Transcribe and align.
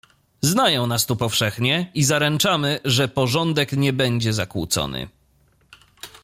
"Znają 0.41 0.87
nas 0.87 1.05
tu 1.05 1.15
powszechnie 1.15 1.91
i 1.93 2.03
zaręczamy, 2.03 2.79
że 2.85 3.07
porządek 3.07 3.71
nie 3.71 3.93
będzie 3.93 4.33
zakłócony." 4.33 5.07